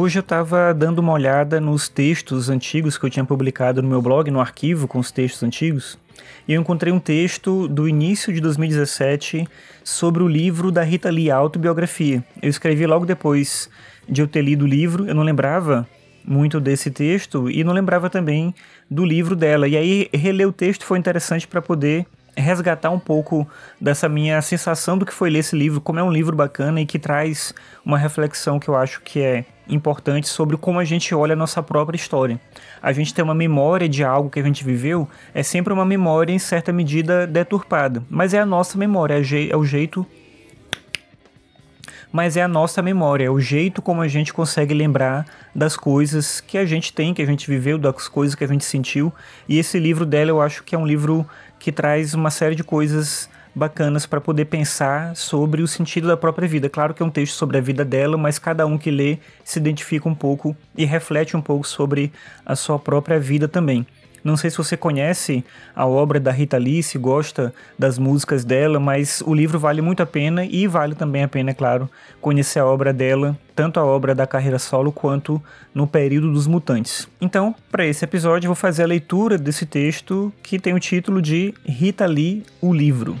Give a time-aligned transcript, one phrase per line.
[0.00, 4.00] Hoje eu estava dando uma olhada nos textos antigos que eu tinha publicado no meu
[4.00, 5.98] blog, no arquivo com os textos antigos,
[6.46, 9.48] e eu encontrei um texto do início de 2017
[9.82, 12.24] sobre o livro da Rita Lee, a autobiografia.
[12.40, 13.68] Eu escrevi logo depois
[14.08, 15.84] de eu ter lido o livro, eu não lembrava
[16.24, 18.54] muito desse texto e não lembrava também
[18.90, 19.66] do livro dela.
[19.68, 23.46] E aí reler o texto foi interessante para poder resgatar um pouco
[23.80, 26.86] dessa minha sensação do que foi ler esse livro, como é um livro bacana e
[26.86, 27.52] que traz
[27.84, 31.62] uma reflexão que eu acho que é importante sobre como a gente olha a nossa
[31.62, 32.40] própria história.
[32.80, 36.32] A gente tem uma memória de algo que a gente viveu, é sempre uma memória
[36.32, 40.06] em certa medida deturpada, mas é a nossa memória, é, je é o jeito
[42.12, 46.40] mas é a nossa memória, é o jeito como a gente consegue lembrar das coisas
[46.40, 49.12] que a gente tem, que a gente viveu, das coisas que a gente sentiu.
[49.48, 51.26] E esse livro dela eu acho que é um livro
[51.58, 56.48] que traz uma série de coisas bacanas para poder pensar sobre o sentido da própria
[56.48, 56.68] vida.
[56.70, 59.58] Claro que é um texto sobre a vida dela, mas cada um que lê se
[59.58, 62.12] identifica um pouco e reflete um pouco sobre
[62.46, 63.86] a sua própria vida também.
[64.22, 68.80] Não sei se você conhece a obra da Rita Lee, se gosta das músicas dela,
[68.80, 71.88] mas o livro vale muito a pena e vale também a pena, é claro,
[72.20, 75.42] conhecer a obra dela, tanto a obra da carreira solo quanto
[75.74, 77.08] no período dos mutantes.
[77.20, 81.22] Então, para esse episódio, eu vou fazer a leitura desse texto que tem o título
[81.22, 83.16] de Rita Lee, o livro.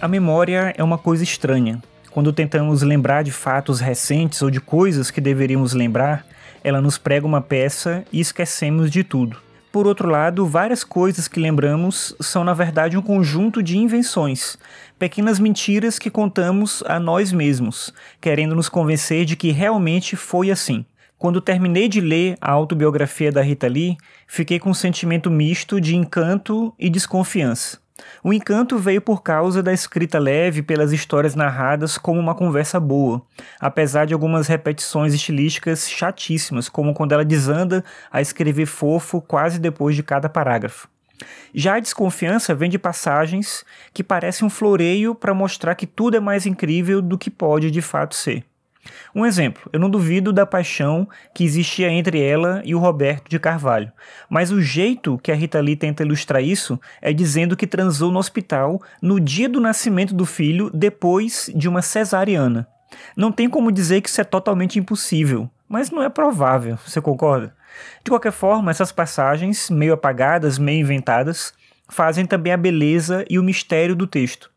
[0.00, 1.82] A memória é uma coisa estranha.
[2.18, 6.26] Quando tentamos lembrar de fatos recentes ou de coisas que deveríamos lembrar,
[6.64, 9.36] ela nos prega uma peça e esquecemos de tudo.
[9.70, 14.58] Por outro lado, várias coisas que lembramos são na verdade um conjunto de invenções,
[14.98, 20.84] pequenas mentiras que contamos a nós mesmos, querendo nos convencer de que realmente foi assim.
[21.16, 25.94] Quando terminei de ler a autobiografia da Rita Lee, fiquei com um sentimento misto de
[25.94, 27.78] encanto e desconfiança.
[28.22, 33.22] O encanto veio por causa da escrita leve pelas histórias narradas como uma conversa boa,
[33.60, 39.94] apesar de algumas repetições estilísticas chatíssimas, como quando ela desanda a escrever fofo quase depois
[39.94, 40.88] de cada parágrafo.
[41.54, 46.20] Já a desconfiança vem de passagens que parecem um floreio para mostrar que tudo é
[46.20, 48.44] mais incrível do que pode de fato ser.
[49.14, 53.38] Um exemplo, eu não duvido da paixão que existia entre ela e o Roberto de
[53.38, 53.92] Carvalho,
[54.28, 58.18] mas o jeito que a Rita Lee tenta ilustrar isso é dizendo que transou no
[58.18, 62.68] hospital no dia do nascimento do filho depois de uma cesariana.
[63.16, 67.54] Não tem como dizer que isso é totalmente impossível, mas não é provável, você concorda?
[68.02, 71.52] De qualquer forma, essas passagens, meio apagadas, meio inventadas,
[71.88, 74.50] fazem também a beleza e o mistério do texto.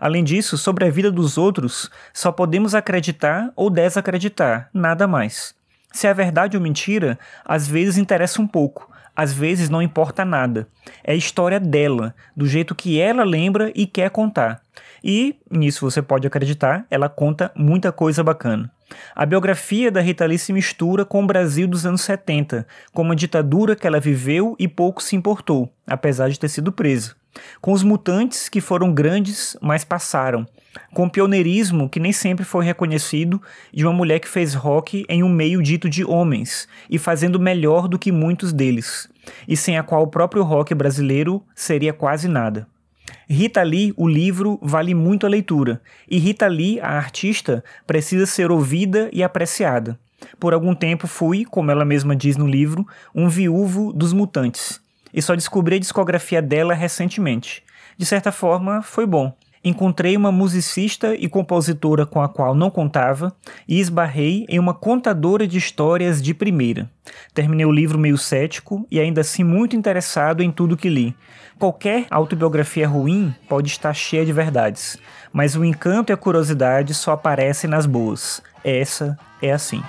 [0.00, 5.54] Além disso, sobre a vida dos outros, só podemos acreditar ou desacreditar, nada mais.
[5.92, 10.68] Se é verdade ou mentira, às vezes interessa um pouco, às vezes não importa nada.
[11.02, 14.60] É a história dela, do jeito que ela lembra e quer contar.
[15.02, 18.70] E, nisso você pode acreditar, ela conta muita coisa bacana.
[19.14, 23.16] A biografia da Rita Lee se mistura com o Brasil dos anos 70, com uma
[23.16, 27.16] ditadura que ela viveu e pouco se importou, apesar de ter sido presa
[27.60, 30.46] com os mutantes que foram grandes, mas passaram,
[30.92, 33.40] com o pioneirismo que nem sempre foi reconhecido
[33.72, 37.88] de uma mulher que fez rock em um meio dito de homens e fazendo melhor
[37.88, 39.08] do que muitos deles,
[39.46, 42.66] e sem a qual o próprio rock brasileiro seria quase nada.
[43.28, 48.50] Rita Lee, o livro, vale muito a leitura, e Rita Lee, a artista, precisa ser
[48.50, 49.98] ouvida e apreciada.
[50.38, 54.80] Por algum tempo fui, como ela mesma diz no livro, um viúvo dos mutantes
[55.12, 57.62] e só descobri a discografia dela recentemente.
[57.96, 59.32] De certa forma, foi bom.
[59.64, 63.34] Encontrei uma musicista e compositora com a qual não contava
[63.66, 66.88] e esbarrei em uma contadora de histórias de primeira.
[67.34, 71.14] Terminei o livro meio cético e ainda assim muito interessado em tudo que li.
[71.58, 74.96] Qualquer autobiografia ruim pode estar cheia de verdades,
[75.32, 78.40] mas o encanto e a curiosidade só aparecem nas boas.
[78.62, 79.82] Essa é assim.